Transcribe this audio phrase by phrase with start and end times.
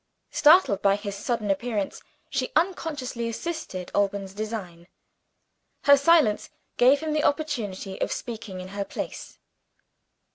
[0.31, 2.01] Startled by his sudden appearance,
[2.31, 4.87] she unconsciously assisted Alban's design.
[5.83, 9.37] Her silence gave him the opportunity of speaking in her place.